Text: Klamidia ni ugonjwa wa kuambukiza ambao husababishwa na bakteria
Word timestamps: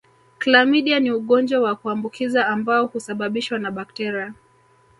Klamidia 0.37 0.99
ni 0.99 1.11
ugonjwa 1.11 1.59
wa 1.61 1.75
kuambukiza 1.75 2.47
ambao 2.47 2.85
husababishwa 2.85 3.59
na 3.59 3.71
bakteria 3.71 4.33